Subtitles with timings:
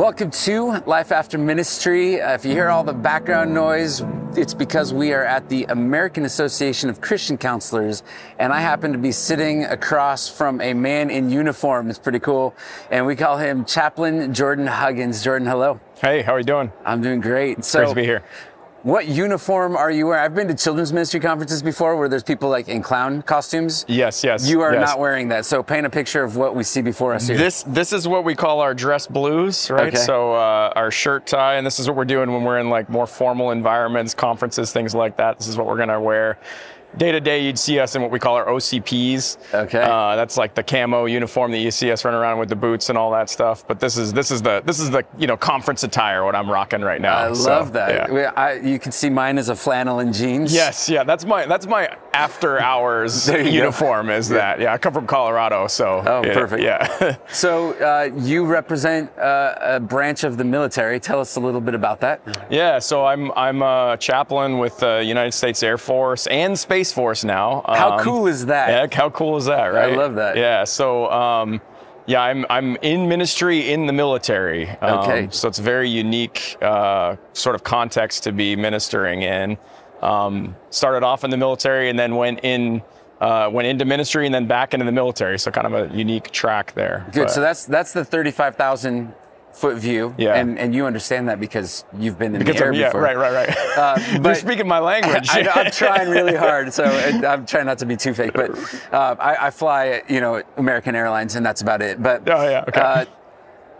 [0.00, 2.22] Welcome to Life After Ministry.
[2.22, 4.02] Uh, if you hear all the background noise,
[4.34, 8.02] it's because we are at the American Association of Christian Counselors,
[8.38, 11.90] and I happen to be sitting across from a man in uniform.
[11.90, 12.54] It's pretty cool,
[12.90, 15.22] and we call him Chaplain Jordan Huggins.
[15.22, 15.78] Jordan, hello.
[16.00, 16.72] Hey, how are you doing?
[16.86, 17.62] I'm doing great.
[17.62, 18.22] So, Great to be here.
[18.82, 20.24] What uniform are you wearing?
[20.24, 23.84] I've been to children's ministry conferences before where there's people like in clown costumes.
[23.88, 24.48] Yes, yes.
[24.48, 24.88] You are yes.
[24.88, 25.44] not wearing that.
[25.44, 27.36] So paint a picture of what we see before us here.
[27.36, 29.88] This this is what we call our dress blues, right?
[29.88, 29.96] Okay.
[29.96, 32.88] So uh, our shirt tie, and this is what we're doing when we're in like
[32.88, 35.38] more formal environments, conferences, things like that.
[35.38, 36.38] This is what we're gonna wear.
[36.96, 39.54] Day to day, you'd see us in what we call our OCPs.
[39.54, 39.80] Okay.
[39.82, 42.88] Uh, that's like the camo uniform that you see us running around with the boots
[42.88, 43.66] and all that stuff.
[43.66, 46.50] But this is this is the this is the you know conference attire what I'm
[46.50, 47.30] rocking right now.
[47.30, 48.12] I So, love that.
[48.12, 48.32] yeah.
[48.36, 50.52] I, you can see mine as a flannel and jeans.
[50.52, 53.42] Yes, yeah, that's my that's my after hours you go.
[53.42, 54.10] uniform.
[54.10, 54.60] Is that?
[54.60, 56.02] Yeah, I come from Colorado, so.
[56.06, 56.62] Oh, yeah, perfect.
[56.62, 57.16] Yeah.
[57.32, 60.98] So uh, you represent uh, a branch of the military.
[61.00, 62.20] Tell us a little bit about that.
[62.50, 67.24] Yeah, so I'm I'm a chaplain with the United States Air Force and Space Force
[67.24, 67.62] now.
[67.66, 68.68] How Um, cool is that?
[68.70, 69.92] Yeah, how cool is that, right?
[69.92, 70.36] I love that.
[70.36, 71.60] Yeah, so um,
[72.06, 74.68] yeah, I'm I'm in ministry in the military.
[74.80, 75.28] Um, Okay.
[75.30, 79.58] So it's a very unique uh, sort of context to be ministering in.
[80.02, 82.82] Um, started off in the military and then went in.
[83.20, 86.30] Uh, went into ministry and then back into the military, so kind of a unique
[86.30, 87.04] track there.
[87.12, 87.24] Good.
[87.24, 89.12] But- So that's that's the thirty-five thousand
[89.52, 90.14] foot view.
[90.18, 90.34] Yeah.
[90.34, 93.02] And and you understand that because you've been in because the air of, yeah, before.
[93.02, 93.56] right, right, right.
[93.76, 95.28] Uh, You're speaking my language.
[95.32, 98.32] I, I'm trying really hard, so I'm trying not to be too fake.
[98.32, 98.50] But
[98.92, 102.02] uh, I, I fly, you know, American Airlines, and that's about it.
[102.02, 102.80] But Oh, yeah, okay.
[102.80, 103.04] uh,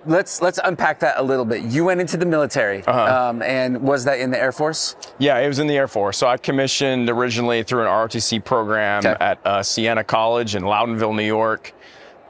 [0.07, 1.63] let's let's unpack that a little bit.
[1.63, 3.29] You went into the military, Uh-huh.
[3.31, 4.97] um, and was that in the Air Force?
[5.19, 6.19] Yeah, it was in the Air Force.
[6.19, 9.17] So I commissioned originally through an ROTC program Okay.
[9.21, 11.73] at uh, Siena College in Loudonville, New York,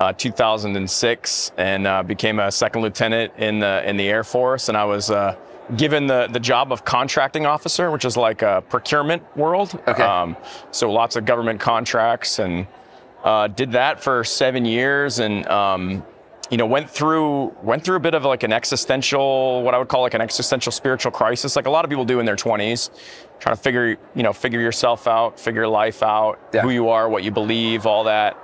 [0.01, 4.69] uh, 2006, and uh, became a second lieutenant in the in the Air Force.
[4.69, 5.37] And I was uh,
[5.77, 9.79] given the the job of contracting officer, which is like a procurement world.
[9.87, 10.35] Okay.
[10.71, 12.67] so lots of government contracts, and
[13.25, 16.03] uh, did that for seven years, and um,
[16.51, 19.89] you know went through went through a bit of like an existential what I would
[19.89, 22.91] call like an existential spiritual crisis like a lot of people do in their 20s
[23.39, 26.63] trying to figure you know figure yourself out figure life out Yeah.
[26.63, 28.37] who you are what you believe all that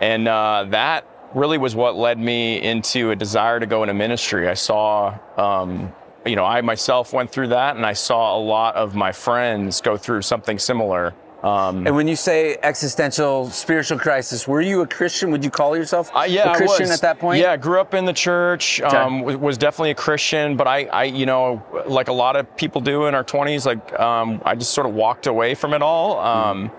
[0.00, 4.48] and uh, that really was what led me into a desire to go into ministry
[4.48, 5.92] I saw um,
[6.26, 9.80] you know I myself went through that and I saw a lot of my friends
[9.80, 14.86] go through something similar um, And when you say existential spiritual crisis, were you a
[14.86, 15.30] Christian?
[15.30, 17.40] Would you call yourself Uh, yeah, a Christian at that point?
[17.40, 18.80] Yeah, I grew up in the church.
[18.82, 22.54] Um, was, was definitely a Christian, but I, I, you know, like a lot of
[22.56, 25.82] people do in our 20s, like um, I just sort of walked away from it
[25.82, 26.18] all.
[26.18, 26.70] Um,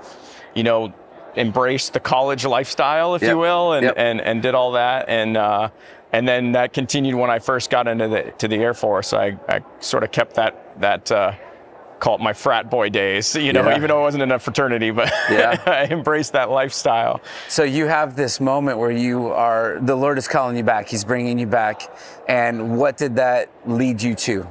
[0.53, 0.93] You know,
[1.35, 3.29] embraced the college lifestyle, if Yep.
[3.31, 3.93] you will, and, Yep.
[3.97, 5.69] and and did all that, and uh,
[6.13, 9.13] and then that continued when I first got into the to the Air Force.
[9.13, 11.11] I, I sort of kept that that.
[11.11, 11.31] Uh,
[11.99, 13.75] Call it my frat boy days, you know, Yeah.
[13.77, 15.61] even though I wasn't in a fraternity, but Yeah.
[15.67, 17.21] I embraced that lifestyle.
[17.47, 20.87] So you have this moment where you are, the Lord is calling you back.
[20.87, 21.83] He's bringing you back.
[22.27, 24.47] And what did that lead you to?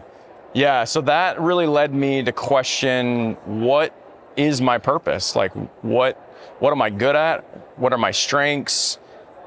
[0.52, 3.92] Yeah, so that really led me to question what
[4.36, 5.34] is my purpose?
[5.34, 5.50] Like
[5.82, 7.40] what what am I good at?
[7.78, 8.98] What are my strengths?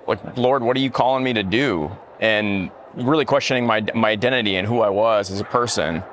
[0.08, 1.92] Like Lord, what are you calling me to do?
[2.20, 6.04] And really questioning my my identity and who I was as a person.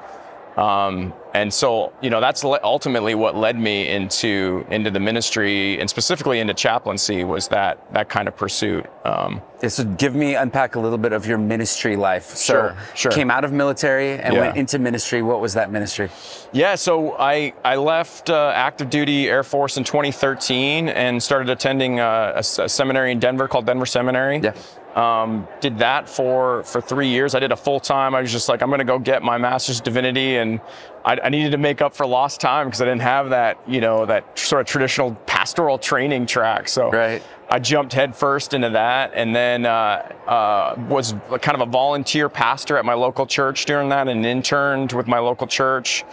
[0.56, 5.88] Um, and so, you know, that's ultimately what led me into into the ministry and
[5.88, 8.86] specifically into chaplaincy was that that kind of pursuit.
[9.04, 12.24] Um, Yeah, So give me, unpack a little bit of your ministry life.
[12.34, 13.12] So Sure, sure.
[13.12, 14.40] came out of military and Yeah.
[14.40, 15.20] went into ministry.
[15.22, 16.08] What was that ministry?
[16.52, 22.00] Yeah, so I I left uh, active duty Air Force in 2013 and started attending
[22.00, 24.38] a a, s- a seminary in Denver called Denver Seminary.
[24.42, 24.52] Yeah.
[24.96, 27.34] Um, did that for for three years.
[27.34, 28.14] I did a full time.
[28.14, 30.60] I was just like, I'm gonna go get my master's divinity, and
[31.04, 33.80] I, I needed to make up for lost time because I didn't have that you
[33.80, 36.68] know that sort of traditional pastoral training track.
[36.68, 37.22] So Right.
[37.52, 42.76] I jumped headfirst into that, and then uh, uh, was kind of a volunteer pastor
[42.76, 46.04] at my local church during that, and interned with my local church.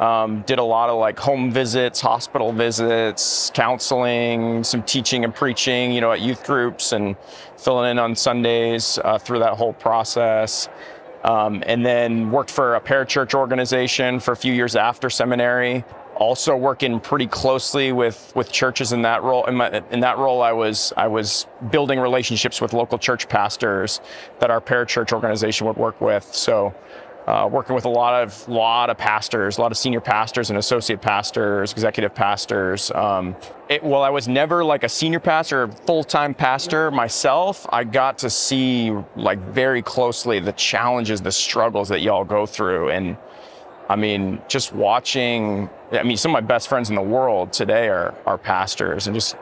[0.00, 5.92] Um, did a lot of like home visits, hospital visits, counseling, some teaching and preaching,
[5.92, 7.16] you know, at youth groups, and
[7.58, 10.70] filling in on Sundays uh, through that whole process.
[11.22, 15.84] Um, and then worked for a parachurch organization for a few years after seminary
[16.20, 20.42] also working pretty closely with with churches in that role in, my, in that role
[20.42, 24.02] I was I was building relationships with local church pastors
[24.38, 26.74] that our parachurch organization would work with so
[27.26, 30.58] uh, working with a lot of lot of pastors, a lot of senior pastors and
[30.58, 32.90] associate pastors, executive pastors.
[32.92, 33.36] Um,
[33.68, 37.66] it, well, I was never like a senior pastor, full time pastor myself.
[37.70, 42.90] I got to see like very closely the challenges, the struggles that y'all go through,
[42.90, 43.16] and
[43.88, 45.68] I mean, just watching.
[45.92, 49.14] I mean, some of my best friends in the world today are are pastors, and
[49.14, 49.36] just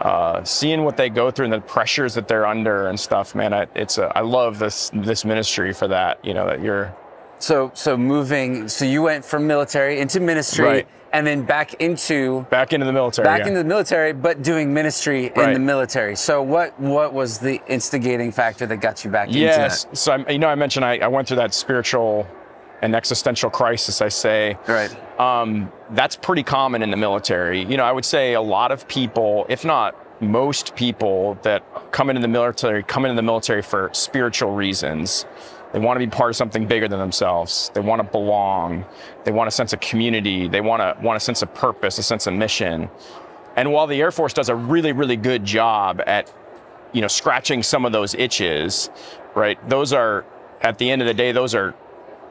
[0.00, 3.54] uh, seeing what they go through and the pressures that they're under and stuff, man,
[3.54, 6.24] I, it's a, I love this this ministry for that.
[6.24, 6.94] You know that you're
[7.44, 8.68] So so moving.
[8.68, 10.88] So you went from military into ministry, Right.
[11.12, 13.26] and then back into back into the military.
[13.26, 13.48] back yeah.
[13.48, 16.16] into the military, but doing ministry in the military.
[16.16, 19.84] So what what was the instigating factor that got you back yes.
[19.84, 22.26] into So I, you know, I mentioned I, I went through that spiritual
[22.80, 24.00] and existential crisis.
[24.00, 24.56] I say.
[24.66, 24.92] Right.
[25.20, 27.62] um, that's pretty common in the military.
[27.62, 31.62] You know, I would say a lot of people, if not most people that
[31.92, 35.26] come into the military, come into the military for spiritual reasons.
[35.74, 37.72] They want to be part of something bigger than themselves.
[37.74, 38.84] They want to belong.
[39.24, 40.46] They want a sense of community.
[40.46, 42.88] They want to want a sense of purpose, a sense of mission.
[43.56, 46.32] And while the Air Force does a really, really good job at,
[46.92, 48.88] you know, scratching some of those itches,
[49.34, 49.58] right?
[49.68, 50.24] Those are,
[50.60, 51.74] at the end of the day, those are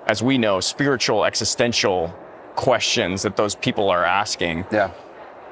[0.08, 2.14] as we know, spiritual, existential
[2.56, 4.66] questions that those people are asking.
[4.72, 4.92] Yeah.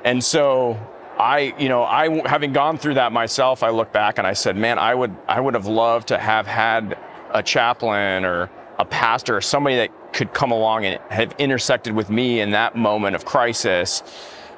[0.06, 0.80] And so
[1.20, 4.56] I, you know, I having gone through that myself, I look back and I said,
[4.56, 6.98] man, I would, I would have loved to have had
[7.34, 8.50] a chaplain or
[8.80, 12.76] a pastor or somebody that could come along and have intersected with me in that
[12.76, 14.04] moment of crisis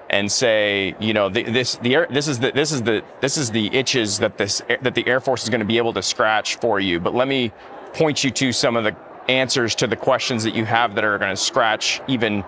[0.10, 3.38] and say, you know, the, this the air, this is the this is the this
[3.38, 6.02] is the itches that this that the Air Force is going to be able to
[6.02, 7.00] scratch for you.
[7.00, 7.52] But let me
[7.94, 8.96] point you to some of the
[9.30, 12.44] answers to the questions that you have that are going to scratch even,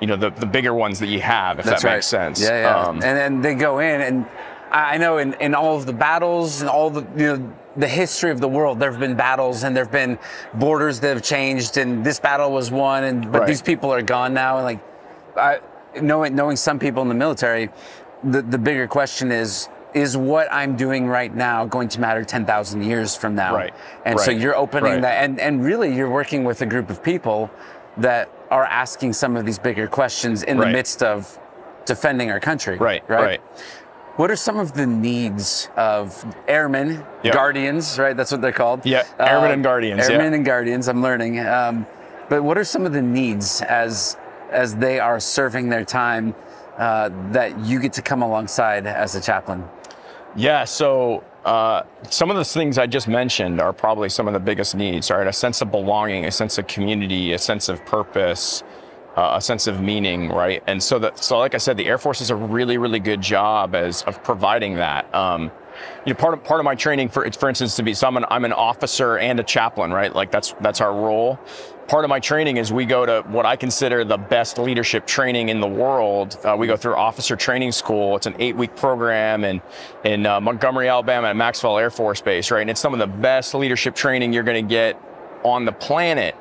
[0.00, 1.96] you know, the, the bigger ones that you have, if That's that right.
[1.96, 2.40] makes sense.
[2.40, 2.86] Yeah, yeah.
[2.86, 4.26] Um, and then they go in, and
[4.70, 8.30] I know in, in all of the battles and all the you know the history
[8.30, 10.18] of the world, there have been battles and there have been
[10.54, 13.46] borders that have changed, and this battle was won, and but Right.
[13.46, 14.80] these people are gone now, and like
[15.36, 15.60] I,
[16.00, 17.70] knowing knowing some people in the military,
[18.24, 19.68] the the bigger question is.
[19.94, 23.54] Is what I'm doing right now going to matter 10,000 years from now?
[23.54, 23.72] Right.
[24.04, 25.00] And so you're opening Right.
[25.02, 27.50] that, and, and really you're working with a group of people
[27.96, 31.38] that are asking some of these bigger questions in the midst of
[31.86, 32.76] defending our country.
[32.76, 33.40] right, right.
[34.16, 37.32] What are some of the needs of airmen, Yeah.
[37.32, 38.16] guardians, right?
[38.16, 38.86] That's what they're called.
[38.86, 40.36] Yeah, airmen and guardians, Airmen yeah.
[40.36, 40.88] and guardians.
[40.88, 41.38] I'm learning.
[41.40, 41.86] Um,
[42.30, 44.16] but what are some of the needs as
[44.50, 46.34] as they are serving their time
[46.78, 49.64] uh, that you get to come alongside as a chaplain?
[50.34, 54.40] Yeah, so uh, some of the things I just mentioned are probably some of the
[54.40, 55.26] biggest needs, right?
[55.26, 58.62] A sense of belonging, a sense of community, a sense of purpose,
[59.16, 60.62] uh, a sense of meaning, right?
[60.66, 63.20] And so that, so like I said, the Air Force does a really, really good
[63.20, 65.12] job as of providing that.
[65.14, 65.50] Um,
[66.04, 68.16] you know, part of part of my training, for for instance, to be so I'm
[68.16, 70.14] an I'm an officer and a chaplain, right?
[70.14, 71.38] Like that's that's our role.
[71.86, 75.50] Part of my training is we go to what I consider the best leadership training
[75.50, 76.36] in the world.
[76.42, 78.16] Uh, we go through officer training school.
[78.16, 79.62] It's an eight week program in
[80.04, 82.62] in uh, Montgomery, Alabama, at Maxwell Air Force Base, right?
[82.62, 85.00] And it's some of the best leadership training you're going to get
[85.44, 86.34] on the planet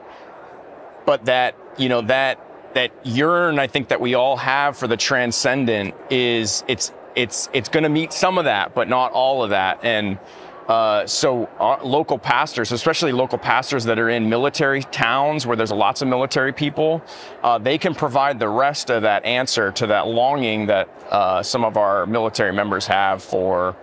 [1.06, 2.40] but that you know that
[2.76, 7.70] that yearn I think that we all have for the transcendent is it's it's it's
[7.70, 9.84] going to meet some of that, but not all of that.
[9.84, 10.20] And
[10.68, 15.72] uh, so our local pastors, especially local pastors that are in military towns where there's
[15.72, 17.02] lots of military people,
[17.44, 21.64] uh, they can provide the rest of that answer to that longing that uh, some
[21.64, 23.76] of our military members have for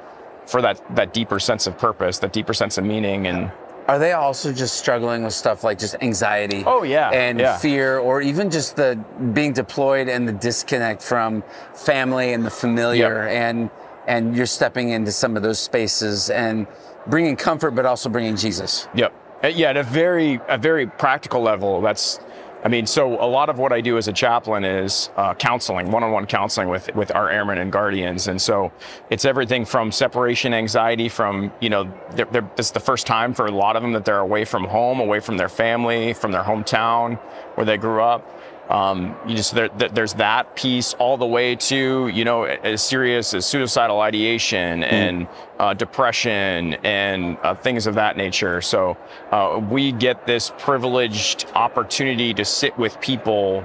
[0.44, 3.50] for that that deeper sense of purpose, that deeper sense of meaning, and
[3.88, 6.62] Are they also just struggling with stuff like just anxiety?
[6.66, 7.58] Oh, yeah, and yeah.
[7.58, 8.96] fear, or even just the
[9.32, 11.42] being deployed and the disconnect from
[11.74, 13.70] family and the familiar, and
[14.06, 16.66] and you're stepping into some of those spaces and
[17.06, 18.88] bringing comfort, but also bringing Jesus.
[18.94, 19.12] Yep.
[19.44, 22.20] Uh, Yeah, at a very a very practical level, that's.
[22.64, 25.90] I mean, so a lot of what I do as a chaplain is uh, counseling,
[25.90, 28.70] one-on-one counseling with with our airmen and guardians, and so
[29.10, 33.34] it's everything from separation anxiety, from you know, they're, they're, this is the first time
[33.34, 36.30] for a lot of them that they're away from home, away from their family, from
[36.30, 37.18] their hometown
[37.56, 38.38] where they grew up.
[38.70, 42.80] Um, you just there, there- there's that piece all the way to you know as
[42.82, 45.28] serious as suicidal ideation and
[45.58, 48.60] uh, depression and uh, things of that nature.
[48.62, 48.96] So
[49.30, 53.64] uh, we get this privileged opportunity to sit with people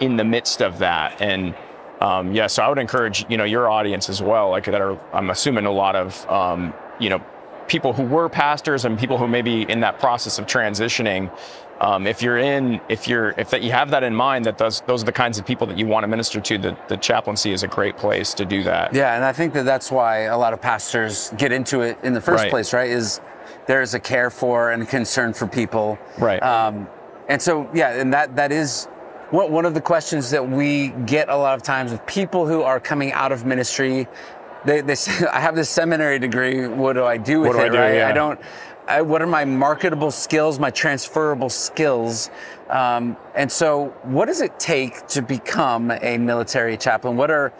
[0.00, 1.54] in the midst of that and.
[1.98, 4.98] Um, yeah, so I would encourage you know your audience as well, like that are
[5.14, 7.20] I'm assuming a lot of um, you know
[7.68, 11.30] people who were pastors and people who may be in that process of transitioning.
[11.80, 14.80] Um, if you're in, if you're, if that you have that in mind, that those
[14.86, 16.56] those are the kinds of people that you want to minister to.
[16.58, 18.94] The, the chaplaincy is a great place to do that.
[18.94, 22.14] Yeah, and I think that that's why a lot of pastors get into it in
[22.14, 22.50] the first Right.
[22.50, 22.88] place, right?
[22.90, 23.20] Is
[23.66, 26.42] there is a care for and concern for people, Right.
[26.42, 26.88] Um,
[27.28, 28.86] And so, yeah, and that that is
[29.30, 32.62] one one of the questions that we get a lot of times with people who
[32.62, 34.06] are coming out of ministry.
[34.64, 36.68] They, they say, I have this seminary degree.
[36.68, 37.70] What do I do with What do I it?
[37.72, 37.78] do?
[37.78, 37.94] right?
[37.96, 38.08] Yeah.
[38.08, 38.40] I don't.
[38.88, 40.58] I, what are my marketable skills?
[40.58, 42.30] My transferable skills?
[42.70, 47.16] Um, and so, what does it take to become a military chaplain?
[47.16, 47.52] What are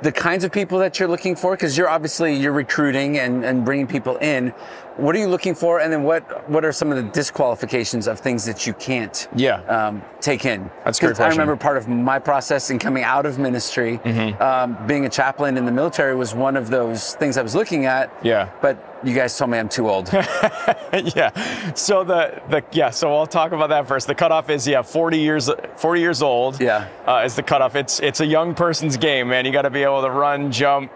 [0.00, 1.52] the kinds of people that you're looking for?
[1.52, 4.54] Because you're obviously you're recruiting and, and bringing people in.
[4.96, 5.80] What are you looking for?
[5.80, 9.60] And then what what are some of the disqualifications of things that you can't Yeah.
[9.62, 10.70] um, take in?
[10.84, 13.98] That's a great 'Cause I remember part of my process in coming out of ministry,
[14.40, 17.86] um, being a chaplain in the military was one of those things I was looking
[17.86, 18.10] at.
[18.22, 18.48] Yeah.
[18.60, 20.12] But you guys told me I'm too old.
[20.92, 21.30] yeah.
[21.74, 22.90] So the the yeah.
[22.90, 24.06] So I'll talk about that first.
[24.06, 26.60] The cutoff is yeah, 40 years 40 years old.
[26.60, 26.88] Yeah.
[27.06, 27.74] Uh, is the cutoff.
[27.76, 29.46] It's it's a young person's game, man.
[29.46, 30.90] You got to be able to run, jump,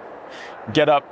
[0.72, 1.04] get up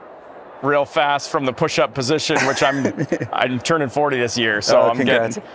[0.63, 2.87] real fast from the push-up position, which I'm
[3.33, 5.37] I'm turning 40 this year, so Oh, I'm congrats.
[5.37, 5.51] getting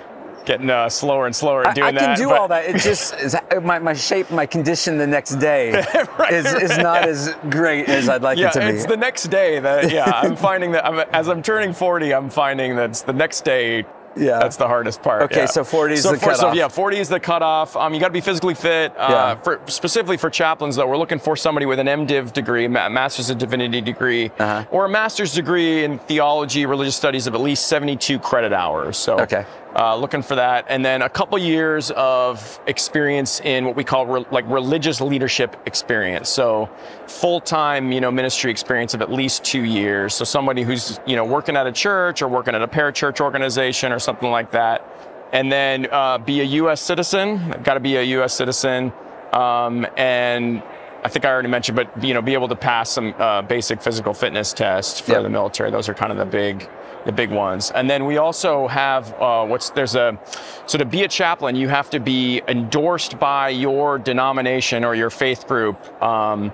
[0.46, 2.02] getting uh, slower and slower at doing that.
[2.04, 2.18] I can that.
[2.18, 2.66] do but- all that.
[2.70, 5.72] It just is, my, my shape, my condition the next day
[6.32, 8.66] is, is not as great as I'd like Yeah, it to be.
[8.68, 10.10] it's the next day that yeah.
[10.24, 13.84] I'm finding that I'm, as I'm turning 40, I'm finding that it's the next day.
[14.18, 14.40] Yeah.
[14.40, 15.22] that's the hardest part.
[15.24, 15.46] Okay, yeah.
[15.46, 16.56] so 40 is so the for- So cutoff.
[16.56, 17.76] yeah, 40 is the cutoff.
[17.76, 18.94] Um, you got to be physically fit.
[18.98, 19.36] Uh, Yeah.
[19.36, 23.30] for specifically for chaplains, though, we're looking for somebody with an MDiv degree, a Master's
[23.30, 24.64] of Divinity degree, Uh-huh.
[24.72, 28.98] or a master's degree in theology, religious studies of at least 72 credit hours.
[28.98, 29.46] So Okay.
[29.76, 34.06] Uh, looking for that, and then a couple years of experience in what we call
[34.06, 36.30] re- like religious leadership experience.
[36.30, 36.70] So
[37.08, 40.14] full-time, you know, ministry experience of at least two years.
[40.14, 43.92] So somebody who's you know working at a church or working at a parachurch organization
[43.92, 44.86] or something like that,
[45.34, 46.82] and then uh, be a U.S.
[46.82, 47.52] citizen.
[47.64, 48.34] Got to be a U.S.
[48.34, 48.92] citizen,
[49.34, 50.64] um, and
[51.04, 53.82] I think I already mentioned, but you know, be able to pass some uh, basic
[53.82, 55.24] physical fitness tests for Yep.
[55.24, 55.70] the military.
[55.72, 56.68] Those are kind of the big,
[57.08, 57.72] the big ones.
[57.72, 60.20] And then we also have uh, what's there's a
[60.68, 65.10] so to be a chaplain, you have to be endorsed by your denomination or your
[65.10, 65.78] faith group.
[66.04, 66.54] Um,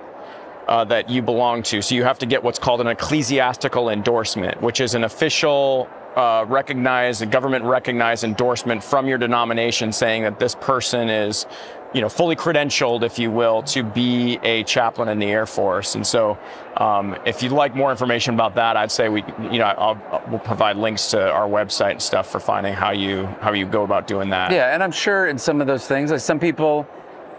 [0.66, 1.82] uh, that you belong to.
[1.82, 6.46] So you have to get what's called an ecclesiastical endorsement, which is an official, uh,
[6.48, 11.44] recognized, a government recognized endorsement from your denomination saying that this person is,
[11.94, 15.94] you know, fully credentialed, if you will, to be a chaplain in the Air Force.
[15.94, 16.36] And so,
[16.76, 20.40] um, if you'd like more information about that, I'd say we, you know, I'll, we'll
[20.40, 24.06] provide links to our website and stuff for finding how you how you go about
[24.08, 24.50] doing that.
[24.50, 26.86] Yeah, and I'm sure in some of those things, like some people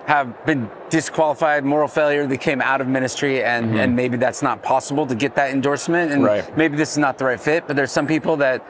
[0.06, 4.62] have been disqualified, moral failure, they came out of ministry and, and maybe that's not
[4.62, 6.48] possible to get that endorsement and Mm-hmm.
[6.48, 6.58] Right.
[6.58, 8.64] maybe this is not the right fit, but there's some people that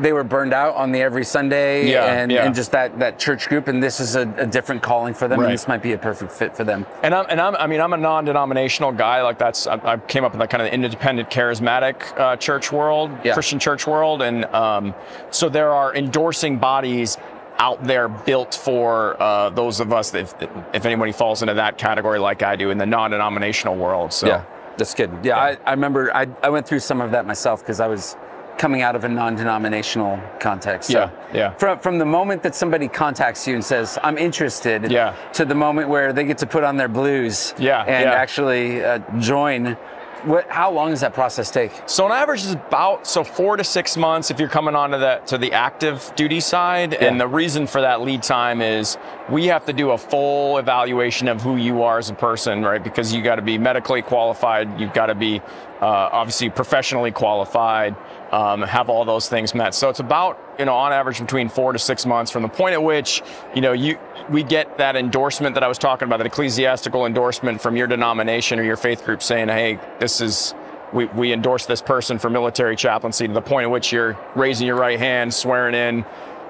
[0.00, 2.44] they were burned out on the every Sunday Yeah, and, yeah.
[2.44, 5.40] and just that, that church group and this is a, a different calling for them
[5.40, 5.46] Right.
[5.46, 6.84] and this might be a perfect fit for them.
[7.02, 9.22] And I'm, and I'm, I mean, I'm a non-denominational guy.
[9.22, 13.10] Like that's, I, I came up in that kind of independent, charismatic uh, church world,
[13.24, 13.32] Yeah.
[13.32, 14.94] Christian church world, and um,
[15.30, 17.16] so there are endorsing bodies
[17.58, 20.34] out there built for uh, those of us that, if,
[20.74, 24.12] if anybody falls into that category, like I do, in the non-denominational world.
[24.12, 24.44] So Yeah,
[24.76, 25.10] that's good.
[25.24, 28.16] Yeah, I, I remember I, I went through some of that myself because I was
[28.58, 30.90] coming out of a non-denominational context.
[30.90, 31.50] So Yeah, yeah.
[31.54, 35.14] From from the moment that somebody contacts you and says I'm interested, Yeah.
[35.34, 38.12] to the moment where they get to put on their blues, Yeah, and yeah.
[38.22, 39.76] actually uh, join.
[40.24, 40.48] What?
[40.50, 41.70] How long does that process take?
[41.86, 45.20] So on average it's about so four to six months if you're coming onto the
[45.26, 46.94] to the active duty side.
[46.94, 48.98] And the reason for that lead time is
[49.28, 52.82] we have to do a full evaluation of who you are as a person, right?
[52.82, 55.40] Because you got to be medically qualified, you've got to be
[55.80, 57.96] uh, obviously professionally qualified,
[58.32, 59.74] um, have all those things met.
[59.74, 62.74] So it's about you know on average between four to six months from the point
[62.74, 63.22] at which
[63.54, 67.60] you know you we get that endorsement that I was talking about, that ecclesiastical endorsement
[67.60, 70.54] from your denomination or your faith group saying, hey, this is
[70.92, 74.66] we, we endorse this person for military chaplaincy to the point at which you're raising
[74.66, 76.04] your right hand, swearing in,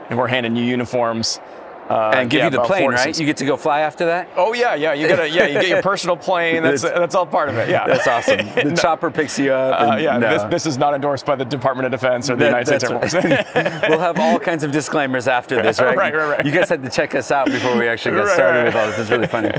[0.09, 1.41] and we're handing you uniforms.
[1.88, 3.18] Uh, and give yeah, you the plane, right?
[3.18, 4.28] You get to go fly after that.
[4.37, 4.92] Oh yeah, yeah.
[4.92, 5.47] You gotta, yeah.
[5.47, 6.62] You get your personal plane.
[6.62, 7.71] That's that's all part of it.
[7.71, 7.87] Yeah.
[7.87, 8.38] That's awesome.
[8.54, 9.80] The No, chopper picks you up.
[9.92, 10.18] uh, yeah.
[10.18, 10.28] no.
[10.30, 12.85] This, this is not endorsed by the Department of Defense or the That- United States
[12.85, 13.14] Air Force.
[13.14, 13.88] right.
[13.88, 15.97] we'll have all kinds of disclaimers after this, right?
[15.97, 16.45] Right, right, right.
[16.47, 18.64] You guys had to check us out before we actually get Right, started right.
[18.66, 18.99] with all this.
[18.99, 19.50] It's really funny.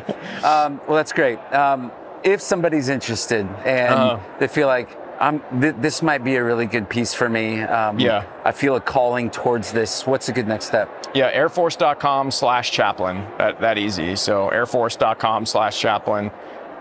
[0.44, 1.40] Um, well, that's great.
[1.54, 1.92] Um,
[2.24, 4.20] if somebody's interested and Uh-huh.
[4.40, 4.90] they feel like
[5.20, 7.62] I'm, th- this might be a really good piece for me.
[7.62, 8.26] Um, Yeah.
[8.46, 10.08] I feel a calling towards this.
[10.08, 10.90] What's a good next step?
[11.14, 13.26] Yeah, airforce.com slash chaplain.
[13.38, 14.16] That, that easy.
[14.16, 16.32] So airforce.com slash chaplain.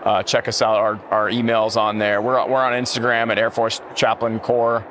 [0.03, 0.77] Uh, check us out.
[0.77, 2.21] Our, our emails on there.
[2.21, 4.85] We're, we're on Instagram at Air Force Chaplain Corps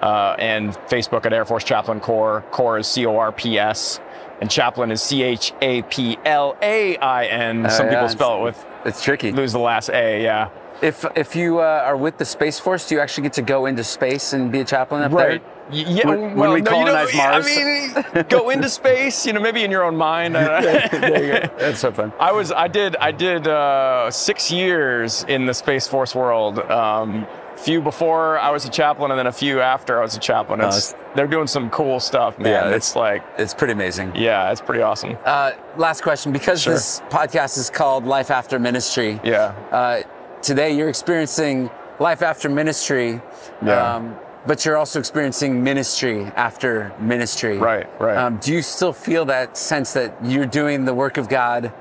[0.00, 2.44] uh, and Facebook at Air Force Chaplain Corps.
[2.52, 3.98] Corps is C O R P S.
[4.40, 7.68] And chaplain is C H A P L A I N.
[7.70, 9.32] Some Uh, people spell it with, It's tricky.
[9.32, 10.48] lose the last A, yeah.
[10.82, 13.66] If if you uh, are with the Space Force, do you actually get to go
[13.66, 15.40] into space and be a chaplain up Right.
[15.42, 15.52] there?
[15.70, 17.46] Yeah, when, when we no, colonize you know, Mars.
[17.48, 19.24] I mean, go into space.
[19.24, 20.34] You know, maybe in your own mind.
[20.34, 22.12] That's so fun.
[22.18, 26.58] I was, I did, I did uh, six years in the Space Force world.
[26.58, 30.20] Um, few before I was a chaplain, and then a few after I was a
[30.20, 30.60] chaplain.
[30.62, 32.48] It's, they're doing some cool stuff, man.
[32.70, 34.16] Yeah, it's, like, It's pretty amazing.
[34.16, 35.16] yeah, it's pretty awesome.
[35.24, 36.74] Uh, last question, because Sure.
[36.74, 39.20] this podcast is called Life After Ministry.
[39.22, 39.54] Yeah.
[39.70, 40.02] Uh,
[40.42, 43.20] today you're experiencing life after ministry.
[43.64, 43.94] Yeah.
[43.94, 47.58] Um, but you're also experiencing ministry after ministry.
[47.58, 48.16] Right, right.
[48.16, 51.72] Um, do you still feel that sense that you're doing the work of God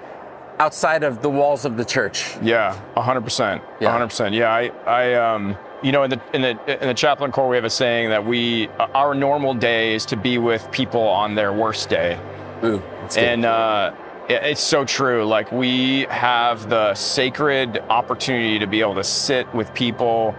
[0.60, 2.38] outside of the walls of the church?
[2.42, 3.64] Yeah, hundred percent.
[3.80, 3.92] Yeah.
[3.92, 4.36] hundred percent.
[4.36, 7.56] Yeah, I, I, um, you know, in the in the in the chaplain corps, we
[7.56, 11.52] have a saying that we our normal day is to be with people on their
[11.52, 12.20] worst day,
[12.64, 12.80] Ooh,
[13.18, 13.92] and uh,
[14.38, 15.26] it's so true.
[15.26, 20.34] Like we have the sacred opportunity to be able to sit with people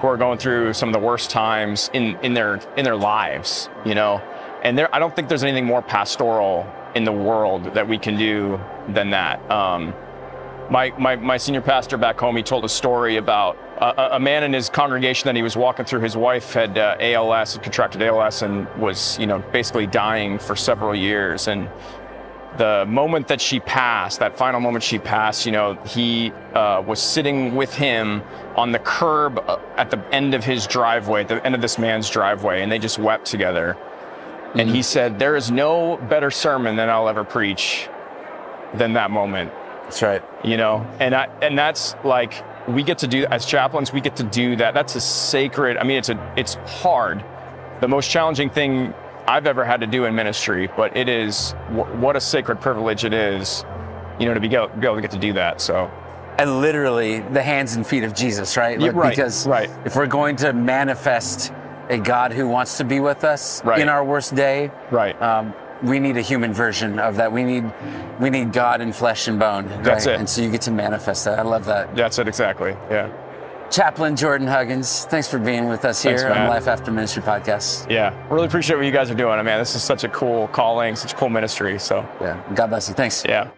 [0.00, 3.68] who are going through some of the worst times in in their in their lives.
[3.84, 4.22] You know,
[4.62, 8.16] and there, I don't think there's anything more pastoral in the world that we can
[8.16, 9.48] do than that.
[9.50, 9.94] Um,
[10.70, 14.42] my, my, my senior pastor back home, he told a story about a, a man
[14.44, 16.00] in his congregation that he was walking through.
[16.00, 20.56] His wife had uh, ALS, had contracted ALS, and was, you know, basically dying for
[20.56, 21.48] several years.
[21.48, 21.70] And
[22.58, 27.00] the moment that she passed, that final moment she passed, you know, he uh, was
[27.00, 28.22] sitting with him
[28.56, 31.78] on the curb uh, at the end of his driveway, at the end of this
[31.78, 33.76] man's driveway, and they just wept together.
[34.54, 37.88] And he said, There is no better sermon than I'll ever preach
[38.74, 39.52] than that moment
[39.88, 40.22] that's right.
[40.44, 44.16] you know and I, and that's like we get to do as chaplains we get
[44.16, 47.24] to do that that's a sacred i mean it's a it's hard
[47.80, 48.92] the most challenging thing
[49.28, 53.04] i've ever had to do in ministry but it is wh- what a sacred privilege
[53.04, 53.64] it is
[54.18, 55.90] you know to be, go, be able to get to do that so
[56.38, 58.80] and literally the hands and feet of Jesus, right?
[58.80, 59.68] Yeah, right, Because right.
[59.84, 61.52] if we're going to manifest
[61.88, 63.80] a God who wants to be with us Right.
[63.80, 65.20] in our worst day, Right.
[65.20, 67.32] Um, we need a human version of that.
[67.32, 67.64] We need
[68.20, 69.66] we need God in flesh and bone.
[69.82, 70.14] That's right?
[70.14, 70.20] it.
[70.20, 71.40] And so you get to manifest that.
[71.40, 71.96] I love that.
[71.96, 73.08] that's it exactly yeah
[73.70, 76.48] Chaplain Jordan Huggins, thanks for being with us Thanks, here on.
[76.48, 77.88] Life After Ministry podcast.
[77.90, 80.48] yeah really appreciate what you guys are doing I mean this is such a cool
[80.48, 82.42] calling such a cool ministry so Yeah.
[82.54, 82.94] God bless you.
[82.94, 83.24] Thanks.
[83.26, 83.50] yeah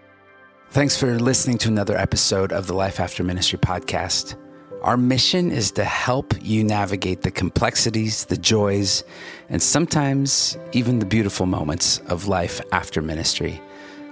[0.70, 4.36] Thanks for listening to another episode of the Life After Ministry podcast.
[4.82, 9.02] Our mission is to help you navigate the complexities, the joys,
[9.48, 13.60] and sometimes even the beautiful moments of life after ministry.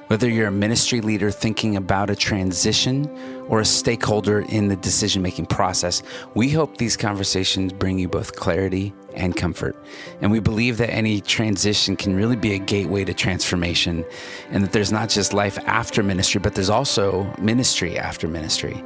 [0.09, 3.11] Whether you're a ministry leader thinking about a transition
[3.47, 6.03] or a stakeholder in the decision making process,
[6.35, 9.77] we hope these conversations bring you both clarity and comfort.
[10.23, 14.03] And we believe that any transition can really be a gateway to transformation,
[14.49, 18.83] and that there's not just life after ministry, but there's also ministry after ministry.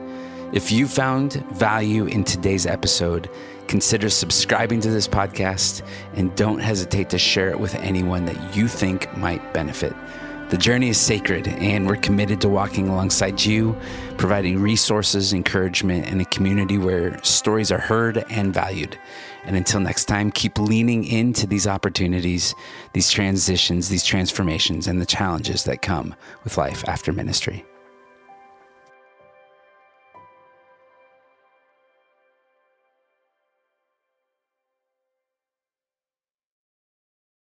[0.52, 3.30] If you found value in today's episode,
[3.68, 5.82] consider subscribing to this podcast
[6.14, 9.94] and don't hesitate to share it with anyone that you think might benefit.
[10.52, 13.74] The journey is sacred, and we're committed to walking alongside you,
[14.18, 18.98] providing resources, encouragement, and a community where stories are heard and valued.
[19.44, 22.54] And until next time, keep leaning into these opportunities,
[22.92, 27.64] these transitions, these transformations, and the challenges that come with life after ministry.